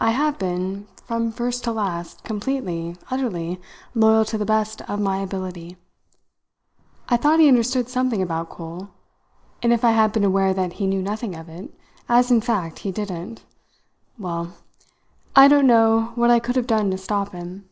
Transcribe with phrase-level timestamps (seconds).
[0.00, 3.60] I have been, from first to last, completely, utterly
[3.94, 5.76] loyal to the best of my ability.
[7.10, 8.88] I thought he understood something about coal.
[9.62, 11.68] And if I had been aware that he knew nothing of it,
[12.08, 13.44] as in fact he didn't,
[14.18, 14.54] well
[15.36, 17.68] I don't know what I could have done to stop him.